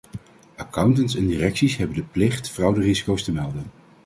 [0.55, 3.71] Accountants en directies hebben de plicht frauderisico's te melden.